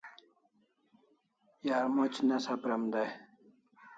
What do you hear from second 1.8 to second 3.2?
moc' ne sapr'em day